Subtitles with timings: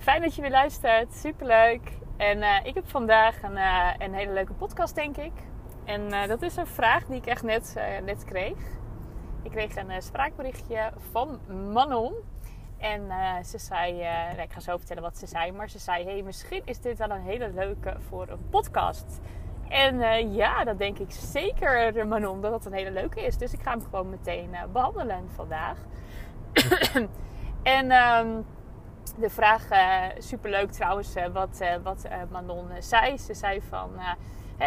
[0.00, 1.14] Fijn dat je weer luistert.
[1.14, 1.80] Superleuk.
[2.16, 5.32] En uh, ik heb vandaag een, uh, een, hele leuke podcast, denk ik.
[5.84, 8.58] En uh, dat is een vraag die ik echt net, net kreeg.
[9.42, 11.40] Ik kreeg een spraakberichtje van
[11.72, 12.14] Manon.
[12.78, 13.10] En
[13.44, 16.62] ze zei, nou, ik ga zo vertellen wat ze zei, maar ze zei: hey, misschien
[16.64, 19.20] is dit wel een hele leuke voor een podcast.
[19.68, 23.36] En ja, dat denk ik zeker, Manon, dat dat een hele leuke is.
[23.36, 25.78] Dus ik ga hem gewoon meteen behandelen vandaag.
[27.62, 28.44] en um,
[29.18, 33.18] de vraag, uh, superleuk trouwens, uh, wat, uh, wat Manon zei.
[33.18, 33.90] Ze zei van,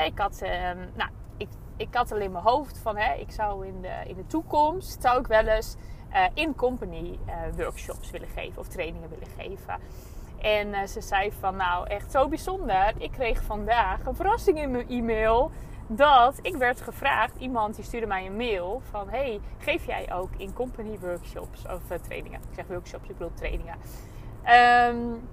[0.06, 3.81] ik, had, ehm, nou, ik, ik had al in mijn hoofd van, ik zou in
[3.81, 5.75] de, in de toekomst, zou ik wel eens
[6.34, 7.20] in-company
[7.56, 9.80] workshops willen geven of trainingen willen geven.
[10.42, 12.94] En ze zei van, nou echt zo bijzonder.
[12.97, 15.52] Ik kreeg vandaag een verrassing in mijn e-mail
[15.88, 20.30] dat ik werd gevraagd, iemand die stuurde mij een mail van hey, geef jij ook
[20.38, 22.40] in company workshops of trainingen?
[22.40, 23.75] Ik zeg workshops, ik bedoel trainingen.
[24.49, 25.30] Um,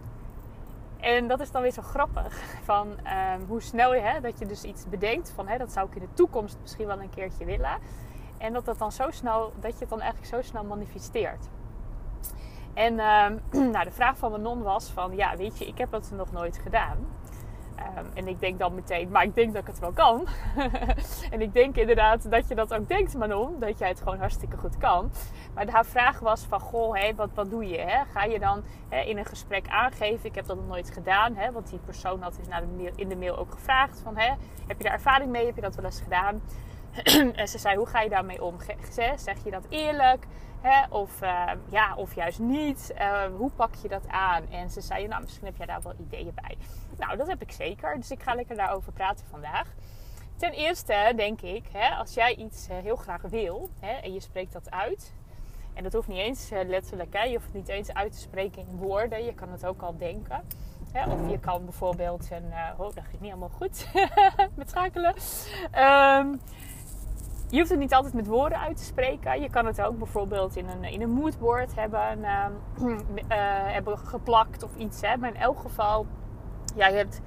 [1.00, 4.47] en dat is dan weer zo grappig van um, hoe snel je, hè, dat je
[4.47, 7.44] dus iets bedenkt van hè, dat zou ik in de toekomst misschien wel een keertje
[7.44, 7.78] willen.
[8.39, 11.48] En dat dat dan zo snel, dat je het dan eigenlijk zo snel manifesteert.
[12.75, 13.41] En um,
[13.72, 16.33] nou, de vraag van mijn non was van, ja weet je, ik heb dat nog
[16.33, 16.97] nooit gedaan.
[17.81, 20.27] Um, en ik denk dan meteen, maar ik denk dat ik het wel kan.
[21.31, 23.59] en ik denk inderdaad dat je dat ook denkt, Manon.
[23.59, 25.11] Dat jij het gewoon hartstikke goed kan.
[25.55, 27.78] Maar haar vraag was van, goh, wat, wat doe je?
[27.78, 28.05] Hè?
[28.12, 31.34] Ga je dan hè, in een gesprek aangeven, ik heb dat nog nooit gedaan.
[31.34, 31.53] Hè?
[31.53, 32.62] Want die persoon had dus naar
[32.95, 34.35] in de mail ook gevraagd van, hè,
[34.67, 35.47] heb je daar ervaring mee?
[35.47, 36.42] Heb je dat wel eens gedaan?
[37.41, 38.57] en ze zei, hoe ga je daarmee om?
[39.17, 40.27] Zeg je dat eerlijk?
[40.61, 40.87] Hè?
[40.89, 42.95] Of, uh, ja, of juist niet?
[43.01, 44.48] Uh, hoe pak je dat aan?
[44.51, 46.57] En ze zei, nou, misschien heb jij daar wel ideeën bij.
[46.98, 47.97] Nou, dat heb ik zeker.
[47.97, 49.69] Dus ik ga lekker daarover praten vandaag.
[50.37, 54.21] Ten eerste denk ik, hè, als jij iets uh, heel graag wil hè, en je
[54.21, 55.15] spreekt dat uit.
[55.75, 58.63] En dat hoeft niet eens letterlijk, hè, je hoeft het niet eens uit te spreken
[58.69, 59.25] in woorden.
[59.25, 60.45] Je kan het ook al denken.
[60.95, 62.53] Of je kan bijvoorbeeld een.
[62.79, 63.87] oh, dat ging niet helemaal goed
[64.57, 65.15] met schakelen.
[65.79, 66.41] Um,
[67.50, 69.40] je hoeft het niet altijd met woorden uit te spreken.
[69.40, 72.46] Je kan het ook bijvoorbeeld in een, in een moodboard hebben, uh,
[72.88, 72.94] uh,
[73.72, 75.00] hebben geplakt of iets.
[75.00, 75.16] Hè.
[75.16, 76.06] Maar in elk geval,
[76.77, 77.20] jij hebt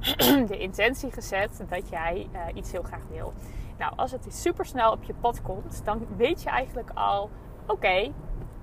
[0.50, 3.32] de intentie gezet dat jij uh, iets heel graag wil.
[3.78, 7.30] Nou, als het super snel op je pad komt, dan weet je eigenlijk al:
[7.66, 8.12] oké,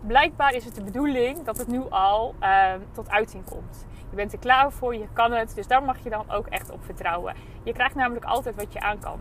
[0.01, 3.85] blijkbaar is het de bedoeling dat het nu al ehm, tot uiting komt.
[4.09, 6.71] Je bent er klaar voor, je kan het, dus daar mag je dan ook echt
[6.71, 7.35] op vertrouwen.
[7.63, 9.19] Je krijgt namelijk altijd wat je aan kan.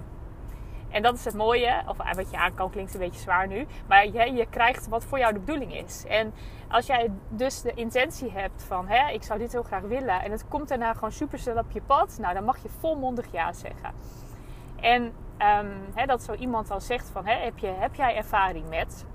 [0.92, 3.66] En dat is het mooie, of wat je aan kan klinkt een beetje zwaar nu,
[3.86, 6.04] maar je, je krijgt wat voor jou de bedoeling is.
[6.08, 6.34] En
[6.68, 10.30] als jij dus de intentie hebt van, hè, ik zou dit heel graag willen, en
[10.30, 13.52] het komt daarna gewoon super snel op je pad, nou dan mag je volmondig ja
[13.52, 13.94] zeggen.
[14.80, 18.68] En um, hè, dat zo iemand al zegt van, hè, heb, je, heb jij ervaring
[18.68, 19.06] met?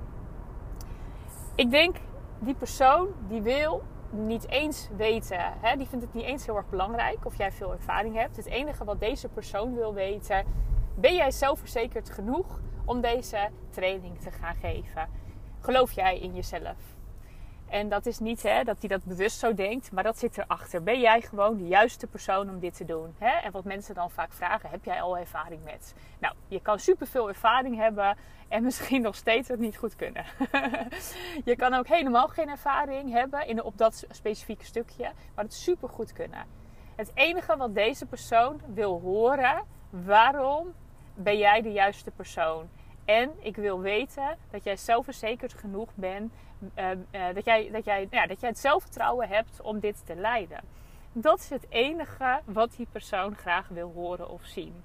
[1.55, 1.95] Ik denk,
[2.39, 6.69] die persoon die wil niet eens weten, hè, die vindt het niet eens heel erg
[6.69, 8.35] belangrijk of jij veel ervaring hebt.
[8.35, 10.45] Het enige wat deze persoon wil weten
[10.99, 15.09] ben jij zelfverzekerd genoeg om deze training te gaan geven?
[15.59, 16.75] Geloof jij in jezelf?
[17.69, 20.83] En dat is niet hè, dat hij dat bewust zo denkt, maar dat zit erachter.
[20.83, 23.15] Ben jij gewoon de juiste persoon om dit te doen?
[23.17, 23.29] Hè?
[23.29, 25.93] En wat mensen dan vaak vragen, heb jij al ervaring met?
[26.19, 30.25] Nou, je kan superveel ervaring hebben en misschien nog steeds het niet goed kunnen.
[31.45, 35.89] je kan ook helemaal geen ervaring hebben in, op dat specifieke stukje, maar het super
[35.89, 36.45] goed kunnen.
[36.95, 40.73] Het enige wat deze persoon wil horen, waarom
[41.17, 42.69] ben jij de juiste persoon.
[43.05, 46.33] En ik wil weten dat jij zelfverzekerd genoeg bent.
[46.75, 50.15] Uh, uh, dat, jij, dat, jij, ja, dat jij het zelfvertrouwen hebt om dit te
[50.15, 50.59] leiden.
[51.11, 54.83] Dat is het enige wat die persoon graag wil horen of zien.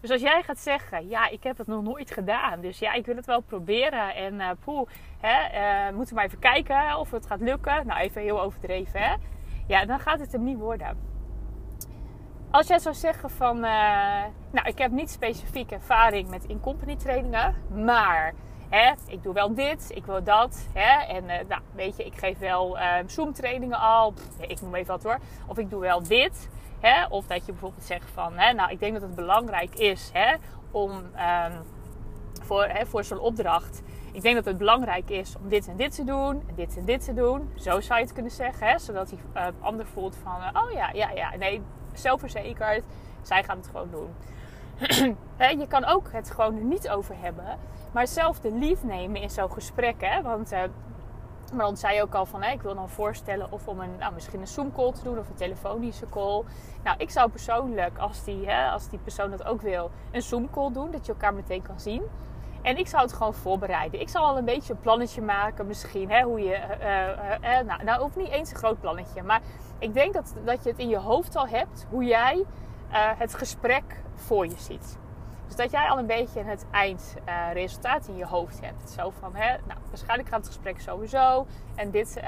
[0.00, 2.60] Dus als jij gaat zeggen, ja, ik heb het nog nooit gedaan.
[2.60, 4.14] Dus ja, ik wil het wel proberen.
[4.14, 4.88] En uh, poeh,
[5.20, 7.86] hè, moeten we maar even kijken of het gaat lukken.
[7.86, 9.14] Nou, even heel overdreven, hè.
[9.66, 11.15] Ja, dan gaat het hem niet worden.
[12.56, 13.62] Als jij zou zeggen van, uh,
[14.50, 17.54] nou, ik heb niet specifiek ervaring met in-company trainingen,
[17.84, 18.34] maar
[18.68, 20.66] hè, ik doe wel dit, ik wil dat.
[20.72, 24.74] Hè, en uh, nou, weet je, ik geef wel uh, Zoom trainingen al, ik noem
[24.74, 25.18] even wat hoor.
[25.46, 26.48] Of ik doe wel dit.
[26.80, 30.10] Hè, of dat je bijvoorbeeld zegt van, hè, nou, ik denk dat het belangrijk is
[30.12, 30.34] hè,
[30.70, 31.62] om um,
[32.42, 33.82] voor, hè, voor zo'n opdracht
[34.16, 36.84] ik denk dat het belangrijk is om dit en dit te doen, en dit en
[36.84, 37.50] dit te doen.
[37.54, 38.78] Zo zou je het kunnen zeggen, hè?
[38.78, 41.62] zodat uh, ander voelt van, oh ja, ja, ja, nee,
[41.98, 42.84] zelfverzekerd,
[43.22, 44.14] zij gaan het gewoon doen.
[45.60, 47.58] je kan ook het gewoon niet over hebben,
[47.92, 49.94] maar zelf de lead nemen in zo'n gesprek.
[49.98, 50.22] Hè?
[50.22, 50.62] Want uh,
[51.52, 54.40] maar dan zei ook al van, ik wil dan voorstellen of om een, nou, misschien
[54.40, 56.42] een Zoom call te doen of een telefonische call.
[56.84, 60.50] Nou, ik zou persoonlijk, als die, hè, als die persoon dat ook wil, een Zoom
[60.50, 62.02] call doen, dat je elkaar meteen kan zien.
[62.66, 64.00] En ik zou het gewoon voorbereiden.
[64.00, 66.10] Ik zal al een beetje een plannetje maken, misschien.
[66.10, 69.22] Hè, hoe je, uh, uh, nou, nou, hoeft niet eens een groot plannetje.
[69.22, 69.40] Maar
[69.78, 72.44] ik denk dat, dat je het in je hoofd al hebt hoe jij
[72.92, 74.98] het gesprek voor je ziet.
[75.46, 78.90] Dus dat jij al een beetje het eindresultaat in je hoofd hebt.
[78.90, 81.46] Zo van, hè, nou, waarschijnlijk gaat het gesprek sowieso.
[81.74, 82.20] En dit,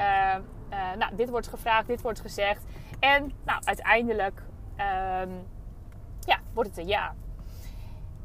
[0.98, 2.64] nou, dit wordt gevraagd, dit wordt gezegd.
[3.00, 4.42] En nou, uiteindelijk
[4.76, 5.30] ehm,
[6.20, 7.14] ja, wordt het een ja.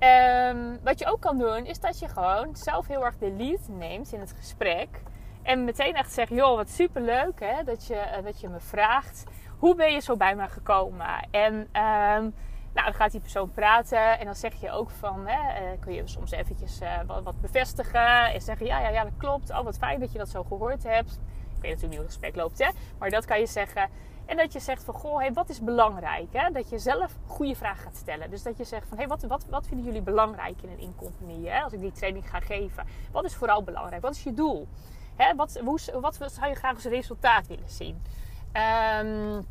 [0.03, 3.67] Um, wat je ook kan doen, is dat je gewoon zelf heel erg de lead
[3.67, 5.01] neemt in het gesprek.
[5.41, 9.23] En meteen echt zegt, joh, wat superleuk hè, dat je, uh, dat je me vraagt.
[9.57, 11.27] Hoe ben je zo bij me gekomen?
[11.31, 12.33] En um,
[12.73, 15.93] nou, dan gaat die persoon praten en dan zeg je ook van, hè, uh, kun
[15.93, 18.33] je soms eventjes uh, wat, wat, bevestigen.
[18.33, 19.49] En zeggen, ja, ja, ja, dat klopt.
[19.49, 21.11] Oh, wat fijn dat je dat zo gehoord hebt.
[21.55, 22.69] Ik weet natuurlijk niet hoe het gesprek loopt, hè.
[22.97, 23.89] Maar dat kan je zeggen.
[24.25, 26.27] En dat je zegt van, goh, hey, wat is belangrijk?
[26.31, 26.51] Hè?
[26.51, 28.29] Dat je zelf goede vragen gaat stellen.
[28.29, 31.51] Dus dat je zegt van, hey, wat, wat, wat vinden jullie belangrijk in een incompagnie?
[31.51, 32.87] Als ik die training ga geven.
[33.11, 34.01] Wat is vooral belangrijk?
[34.01, 34.67] Wat is je doel?
[35.15, 35.35] Hè?
[35.35, 38.01] Wat, hoe, wat zou je graag als resultaat willen zien?
[38.53, 39.45] Um,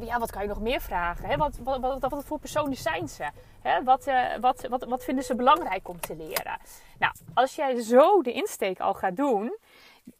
[0.00, 1.28] ja, wat kan je nog meer vragen?
[1.28, 1.36] Hè?
[1.36, 3.30] Wat, wat, wat, wat, voor personen zijn ze?
[3.60, 3.82] Hè?
[3.82, 6.58] Wat, uh, wat, wat, wat vinden ze belangrijk om te leren?
[6.98, 9.56] Nou, als jij zo de insteek al gaat doen,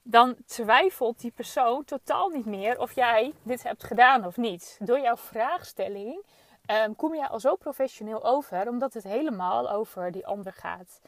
[0.03, 4.79] dan twijfelt die persoon totaal niet meer of jij dit hebt gedaan of niet.
[4.81, 6.25] Door jouw vraagstelling
[6.71, 11.01] um, kom je al zo professioneel over, omdat het helemaal over die ander gaat.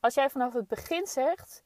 [0.00, 1.64] Als jij vanaf het begin zegt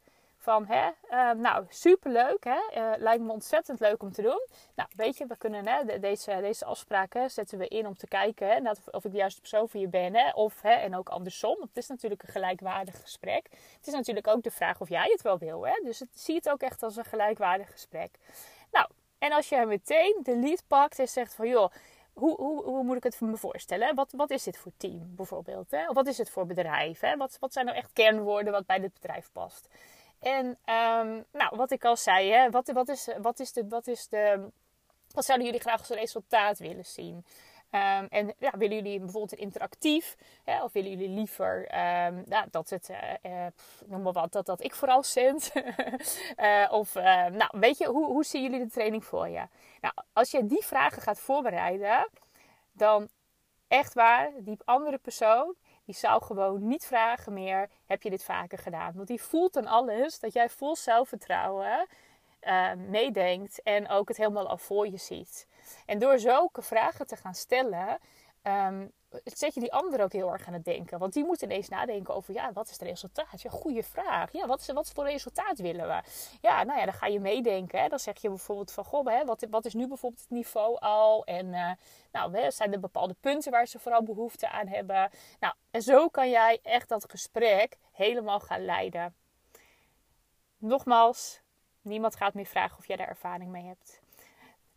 [0.50, 4.46] van, hè, uh, nou, superleuk, hè, uh, lijkt me ontzettend leuk om te doen.
[4.74, 8.48] Nou, weet je, we kunnen hè, deze, deze afspraken zetten we in om te kijken
[8.48, 10.14] hè, of ik de juiste persoon voor je ben.
[10.14, 13.48] Hè, of, hè, en ook andersom, het is natuurlijk een gelijkwaardig gesprek.
[13.76, 15.66] Het is natuurlijk ook de vraag of jij het wel wil.
[15.66, 18.18] Hè, dus het, zie het ook echt als een gelijkwaardig gesprek.
[18.70, 18.86] Nou,
[19.18, 21.70] en als je meteen de lead pakt en zegt van, joh,
[22.12, 23.94] hoe, hoe, hoe, moet ik het me voorstellen?
[23.94, 25.70] Wat, wat is dit voor team bijvoorbeeld?
[25.70, 25.88] Hè?
[25.88, 27.00] Of wat is het voor bedrijf?
[27.00, 27.16] Hè?
[27.16, 29.68] Wat, wat zijn nou echt kernwoorden wat bij dit bedrijf past?
[30.20, 33.86] En um, nou, wat ik al zei, hè, wat, wat, is, wat, is de, wat,
[33.86, 34.48] is de,
[35.14, 37.24] wat zouden jullie graag als resultaat willen zien?
[37.72, 40.16] Um, en ja, willen jullie bijvoorbeeld interactief?
[40.44, 43.46] Hè, of willen jullie liever um, ja, dat het, uh, uh,
[43.86, 45.52] noem maar wat, dat, ik vooral zend?
[46.36, 49.46] uh, of, nou, weet je, hoe, hoe zien jullie de training voor je?
[49.80, 52.08] Nou, als je die vragen gaat voorbereiden,
[52.72, 53.08] dan
[53.68, 58.58] echt waar, die andere persoon, die zou gewoon niet vragen meer: heb je dit vaker
[58.58, 58.92] gedaan?
[58.94, 61.86] Want die voelt dan alles dat jij vol zelfvertrouwen
[62.42, 65.46] uh, meedenkt en ook het helemaal al voor je ziet.
[65.86, 67.98] En door zulke vragen te gaan stellen,
[68.42, 68.92] um,
[69.24, 70.98] zet je die ander ook heel erg aan het denken.
[70.98, 73.42] Want die moet ineens nadenken over, ja, wat is het resultaat?
[73.42, 74.32] Ja, goede vraag.
[74.32, 76.02] Ja, wat, is, wat voor resultaat willen we?
[76.40, 77.80] Ja, nou ja, dan ga je meedenken.
[77.80, 77.88] Hè.
[77.88, 81.24] Dan zeg je bijvoorbeeld van, goh, hè, wat, wat is nu bijvoorbeeld het niveau al?
[81.24, 81.70] En uh,
[82.12, 85.10] nou, hè, zijn er bepaalde punten waar ze vooral behoefte aan hebben?
[85.40, 89.14] Nou, en zo kan jij echt dat gesprek helemaal gaan leiden.
[90.58, 91.40] Nogmaals,
[91.82, 93.99] niemand gaat meer vragen of jij daar ervaring mee hebt.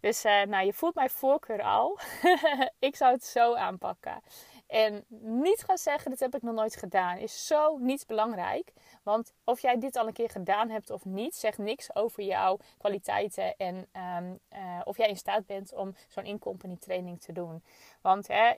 [0.03, 1.99] Dus uh, nou, je voelt mijn voorkeur al.
[2.79, 4.21] ik zou het zo aanpakken.
[4.67, 8.73] En niet gaan zeggen, dit heb ik nog nooit gedaan, is zo niet belangrijk.
[9.03, 12.57] Want of jij dit al een keer gedaan hebt of niet, zegt niks over jouw
[12.77, 13.75] kwaliteiten en
[14.17, 17.63] um, uh, of jij in staat bent om zo'n in-company training te doen.
[18.01, 18.51] Want hè,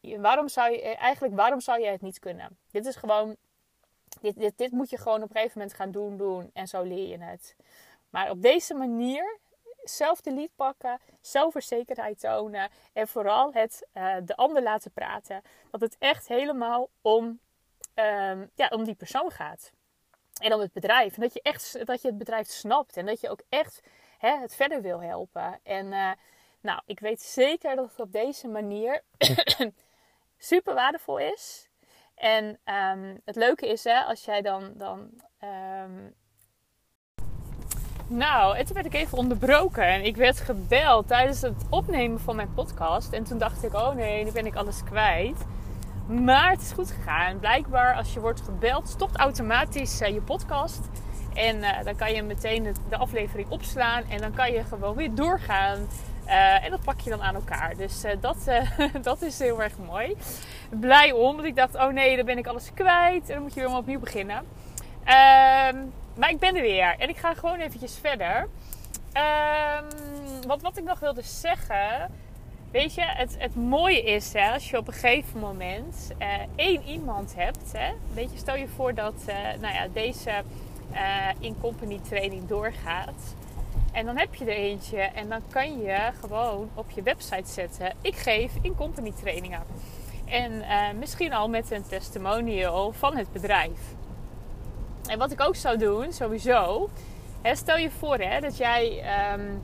[0.00, 2.58] waarom zou je, eigenlijk, waarom zou je het niet kunnen?
[2.70, 3.36] Dit is gewoon,
[4.20, 6.82] dit, dit, dit moet je gewoon op een gegeven moment gaan doen, doen en zo
[6.82, 7.56] leer je het.
[8.10, 9.38] Maar op deze manier
[9.88, 15.42] zelf de lead pakken, zelfverzekerheid tonen en vooral het uh, de ander laten praten.
[15.70, 17.24] Dat het echt helemaal om,
[17.94, 19.72] um, ja, om die persoon gaat.
[20.40, 21.14] En om het bedrijf.
[21.14, 22.96] En dat je, echt, dat je het bedrijf snapt.
[22.96, 23.80] En dat je ook echt
[24.18, 25.60] hè, het verder wil helpen.
[25.62, 26.10] En uh,
[26.60, 29.02] nou, ik weet zeker dat het op deze manier
[30.38, 31.68] super waardevol is.
[32.14, 35.10] En um, het leuke is, hè, als jij dan, dan
[35.84, 36.14] um,
[38.08, 42.36] nou, en toen werd ik even onderbroken en ik werd gebeld tijdens het opnemen van
[42.36, 43.12] mijn podcast.
[43.12, 45.44] En toen dacht ik, oh nee, nu ben ik alles kwijt.
[46.06, 47.38] Maar het is goed gegaan.
[47.38, 50.80] Blijkbaar als je wordt gebeld, stopt automatisch uh, je podcast.
[51.34, 55.14] En uh, dan kan je meteen de, aflevering opslaan en dan kan je gewoon weer
[55.14, 55.78] doorgaan.
[56.26, 57.76] Uh, en dat pak je dan aan elkaar.
[57.76, 58.36] Dus dat,
[59.02, 60.16] dat is heel erg mooi.
[60.70, 63.28] Blij om, want ik dacht, oh nee, dan ben ik alles kwijt.
[63.28, 64.44] En dan moet je weer opnieuw beginnen.
[65.04, 65.76] Ehm,
[66.18, 68.48] maar ik ben er weer en ik ga gewoon eventjes verder.
[69.14, 72.10] Um, wat, wat ik nog wilde zeggen.
[72.70, 76.82] Weet je, het, het mooie is hè, als je op een gegeven moment uh, één
[76.82, 77.72] iemand hebt.
[77.72, 80.30] Hè, weet je, stel je voor dat uh, nou ja, deze
[80.92, 83.34] uh, in-company training doorgaat.
[83.92, 87.92] En dan heb je er eentje en dan kan je gewoon op je website zetten.
[88.00, 89.62] Ik geef in-company trainingen.
[90.24, 90.64] En
[90.98, 93.96] misschien al met een testimonial van het bedrijf.
[95.08, 96.90] En wat ik ook zou doen, sowieso.
[97.52, 99.04] Stel je voor hè, dat jij.
[99.34, 99.62] Um,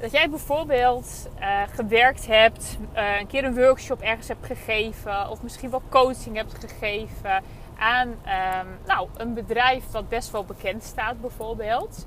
[0.00, 5.42] dat jij bijvoorbeeld uh, gewerkt hebt, uh, een keer een workshop ergens hebt gegeven, of
[5.42, 7.42] misschien wel coaching hebt gegeven
[7.78, 12.06] aan um, nou, een bedrijf wat best wel bekend staat, bijvoorbeeld.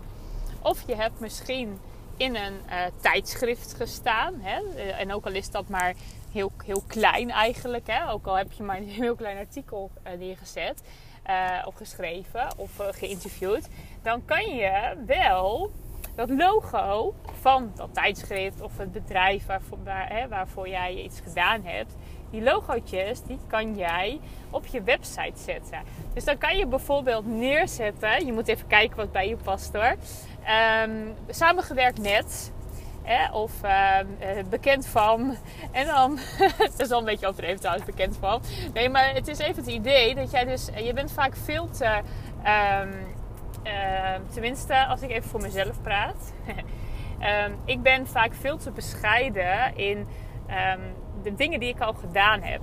[0.62, 1.80] Of je hebt misschien
[2.18, 4.34] in een uh, tijdschrift gestaan.
[4.40, 4.82] Hè?
[4.92, 5.94] en ook al is dat maar
[6.32, 8.12] heel, heel klein eigenlijk, hè?
[8.12, 10.82] ook al heb je maar een heel klein artikel neergezet
[11.30, 13.68] uh, of geschreven of uh, geïnterviewd,
[14.02, 15.72] dan kan je wel
[16.16, 21.62] dat logo van dat tijdschrift of het bedrijf waarvoor, waar, hè, waarvoor jij iets gedaan
[21.64, 21.96] hebt,
[22.30, 25.80] die logootjes, die kan jij op je website zetten.
[26.14, 29.96] Dus dan kan je bijvoorbeeld neerzetten, je moet even kijken wat bij je past hoor.
[30.84, 32.52] Um, samengewerkt met
[33.32, 33.98] Of uh,
[34.50, 35.36] bekend van.
[35.72, 36.20] En dan,
[36.58, 38.42] dat is al een beetje overdreven trouwens, bekend van.
[38.74, 42.02] Nee, maar het is even het idee dat jij dus, je bent vaak veel te,
[42.86, 42.92] um,
[43.64, 46.34] uh, tenminste als ik even voor mezelf praat.
[47.66, 50.08] ik ben vaak veel te bescheiden in
[51.24, 52.62] de dingen die ik al gedaan heb.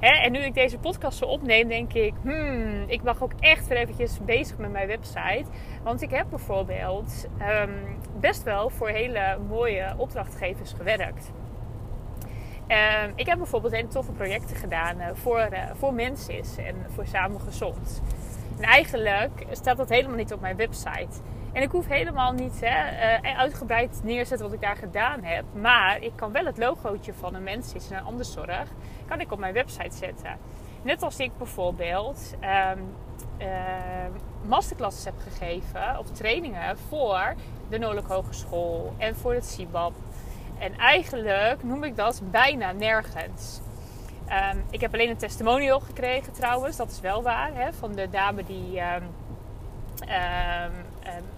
[0.00, 3.78] En nu ik deze podcast zo opneem, denk ik, hmm, ik mag ook echt weer
[3.78, 5.44] eventjes bezig met mijn website.
[5.82, 11.32] Want ik heb bijvoorbeeld um, best wel voor hele mooie opdrachtgevers gewerkt.
[12.68, 17.06] Um, ik heb bijvoorbeeld hele toffe projecten gedaan uh, voor, uh, voor mensen en voor
[17.06, 18.02] Samen Gezond.
[18.58, 21.20] En eigenlijk staat dat helemaal niet op mijn website.
[21.52, 25.44] En ik hoef helemaal niet hè, uh, uitgebreid neerzetten wat ik daar gedaan heb.
[25.52, 28.68] Maar ik kan wel het logootje van een mens en een ander zorg
[29.06, 30.38] kan ik op mijn website zetten.
[30.82, 32.34] Net als ik bijvoorbeeld
[32.76, 32.94] um,
[34.46, 37.34] masterclasses heb gegeven of trainingen voor
[37.68, 39.92] de Noordelijke Hogeschool en voor het CIBAB.
[40.58, 43.60] En eigenlijk noem ik dat bijna nergens.
[44.52, 48.08] Um, ik heb alleen een testimonial gekregen trouwens, dat is wel waar, hè, van de
[48.08, 48.80] dame die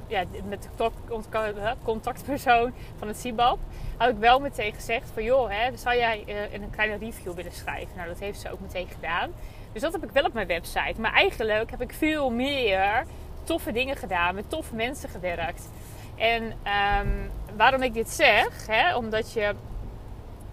[0.07, 3.59] ja, met de contactpersoon van het CIBAB
[3.97, 7.52] had ik wel meteen gezegd van joh, hè, zou jij uh, een kleine review willen
[7.52, 7.97] schrijven?
[7.97, 9.31] Nou, dat heeft ze ook meteen gedaan.
[9.73, 11.00] Dus dat heb ik wel op mijn website.
[11.00, 13.04] Maar eigenlijk heb ik veel meer
[13.45, 15.71] toffe dingen gedaan, met toffe mensen gewerkt.
[16.16, 19.54] En um, waarom ik dit zeg, hè, omdat je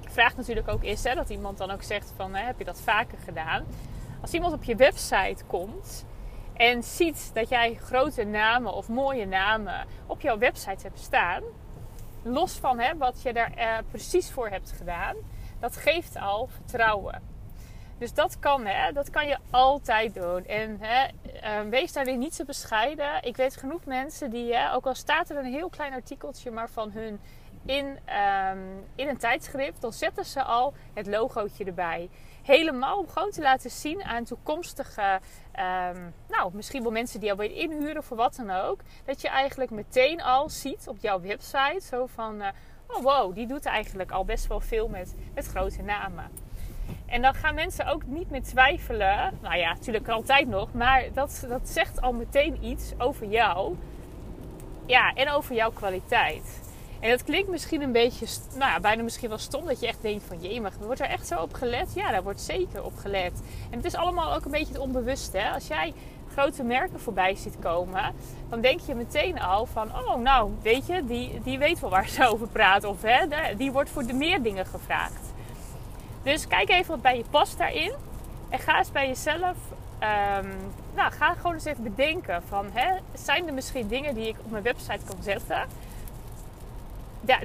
[0.07, 2.81] vraagt natuurlijk ook is hè, dat iemand dan ook zegt van hè, heb je dat
[2.81, 3.65] vaker gedaan?
[4.21, 6.05] Als iemand op je website komt
[6.59, 11.43] en ziet dat jij grote namen of mooie namen op jouw website hebt staan,
[12.23, 15.15] los van hè, wat je daar uh, precies voor hebt gedaan,
[15.59, 17.21] dat geeft al vertrouwen.
[17.97, 20.45] Dus dat kan, hè, dat kan je altijd doen.
[20.45, 21.07] En hè,
[21.63, 23.23] uh, wees daarin niet zo bescheiden.
[23.23, 26.69] Ik weet genoeg mensen die, hè, ook al staat er een heel klein artikeltje maar
[26.69, 27.19] van hun
[27.65, 32.09] in, um, in een tijdschrift, dan zetten ze al het logootje erbij.
[32.49, 35.19] Helemaal om gewoon te laten zien aan toekomstige,
[35.59, 38.79] um, nou misschien wel mensen die alweer inhuren voor wat dan ook.
[39.05, 42.47] Dat je eigenlijk meteen al ziet op jouw website zo van, uh,
[42.87, 46.31] oh wow, die doet eigenlijk al best wel veel met, met grote namen.
[47.05, 49.37] En dan gaan mensen ook niet meer twijfelen.
[49.41, 50.73] Nou ja, natuurlijk altijd nog.
[50.73, 53.75] Maar dat, dat zegt al meteen iets over jou.
[54.85, 56.68] Ja, en over jouw kwaliteit.
[56.99, 58.25] En dat klinkt misschien een beetje,
[58.55, 59.65] nou ja, bijna misschien wel stom.
[59.65, 61.93] Dat je echt denkt van, jee, maar wordt er echt zo op gelet?
[61.95, 63.41] Ja, daar wordt zeker op gelet.
[63.69, 65.51] En het is allemaal ook een beetje het onbewuste.
[65.51, 65.93] Als jij
[66.31, 68.13] grote merken voorbij ziet komen,
[68.49, 72.07] dan denk je meteen al van, oh nou, weet je, die, die weet wel waar
[72.07, 72.83] ze over praat.
[72.83, 73.25] Of hè,
[73.57, 75.33] die wordt voor de meer dingen gevraagd.
[76.23, 77.93] Dus kijk even wat bij je past daarin.
[78.49, 79.57] En ga eens bij jezelf.
[80.39, 80.53] Um,
[80.95, 84.51] nou, ga gewoon eens even bedenken van, hè, zijn er misschien dingen die ik op
[84.51, 85.67] mijn website kan zetten?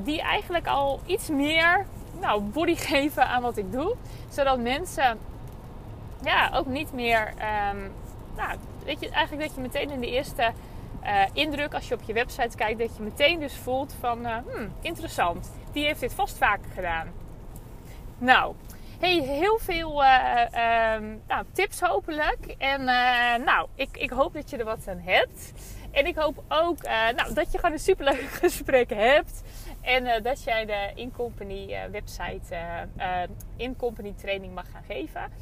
[0.02, 1.86] Die eigenlijk al iets meer
[2.20, 3.96] nou, body geven aan wat ik doe.
[4.28, 5.18] Zodat mensen
[6.24, 7.28] ja, ook niet meer.
[7.28, 7.92] Um,
[8.36, 10.52] nou, weet je, eigenlijk dat je meteen in de eerste
[11.04, 14.36] uh, indruk, als je op je website kijkt, dat je meteen dus voelt van uh,
[14.52, 15.52] hmm, interessant.
[15.72, 17.12] Die heeft dit vast vaker gedaan.
[18.18, 18.54] Nou,
[19.00, 20.08] hey, heel veel uh,
[21.28, 22.54] nou, tips hopelijk.
[22.58, 22.84] En
[23.44, 25.52] nou, ik, ik hoop dat je er wat aan hebt.
[25.90, 26.82] En ik hoop ook
[27.16, 29.42] nou, dat je gewoon een superleuk gesprek hebt.
[29.84, 32.56] En dat jij de In-Company website
[33.56, 35.32] In-Company training mag gaan geven.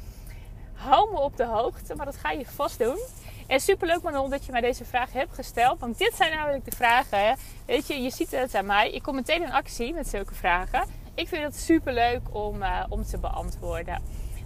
[0.73, 2.99] hou me op de hoogte, maar dat ga je vast doen.
[3.47, 5.79] En superleuk Manon dat je mij deze vraag hebt gesteld.
[5.79, 7.37] Want dit zijn namelijk de vragen.
[7.65, 8.91] Weet je, je ziet het aan mij.
[8.91, 10.83] Ik kom meteen in actie met zulke vragen.
[11.15, 14.01] Ik vind het superleuk om, uh, om te beantwoorden.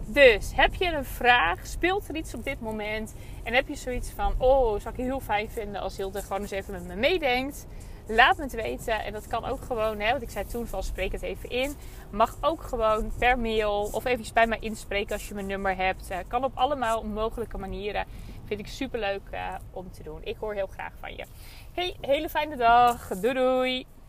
[0.06, 1.68] Dus heb je een vraag?
[1.68, 3.16] Speelt er iets op dit moment?
[3.44, 6.52] En heb je zoiets van: Oh, zou ik heel fijn vinden als Hilde gewoon eens
[6.52, 7.68] even met me meedenkt?
[8.08, 9.04] Laat me het weten.
[9.04, 11.76] En dat kan ook gewoon, hè, want ik zei toen van spreek het even in.
[12.10, 16.12] Mag ook gewoon per mail of eventjes bij mij inspreken als je mijn nummer hebt.
[16.12, 18.06] Uh, kan op allemaal mogelijke manieren.
[18.46, 20.20] Vind ik super leuk uh, om te doen.
[20.24, 21.26] Ik hoor heel graag van je.
[21.74, 23.08] Hey, hele fijne dag.
[23.08, 23.97] Doei doei.